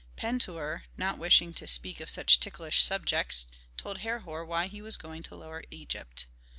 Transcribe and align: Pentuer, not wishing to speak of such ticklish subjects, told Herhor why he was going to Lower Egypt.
Pentuer, 0.15 0.85
not 0.97 1.19
wishing 1.19 1.53
to 1.53 1.67
speak 1.67 1.99
of 1.99 2.09
such 2.09 2.39
ticklish 2.39 2.81
subjects, 2.81 3.45
told 3.77 3.99
Herhor 3.99 4.43
why 4.43 4.65
he 4.65 4.81
was 4.81 4.97
going 4.97 5.21
to 5.21 5.35
Lower 5.35 5.63
Egypt. 5.69 6.25